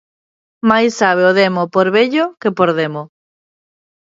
Máis 0.69 0.91
sabe 1.01 1.21
o 1.29 1.35
demo 1.39 1.63
por 1.73 1.87
vello 1.97 2.25
que 2.41 2.49
por 2.57 2.69
demo 2.79 3.03